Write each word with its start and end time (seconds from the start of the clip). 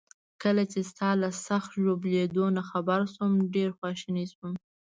کله 0.43 0.63
چي 0.71 0.79
ستا 0.91 1.09
له 1.21 1.29
سخت 1.47 1.71
ژوبلېدو 1.83 2.45
نه 2.57 2.63
خبر 2.69 2.99
شوم، 3.13 3.31
ډیر 3.53 3.69
خواشینی 3.77 4.25
شوم. 4.33 4.53